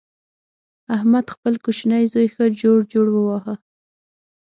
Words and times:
احمد 0.95 1.25
خپل 1.33 1.53
کوچنۍ 1.63 2.03
زوی 2.13 2.27
ښه 2.35 2.45
جوړ 2.61 2.77
جوړ 2.93 3.07
وواهه. 3.11 3.53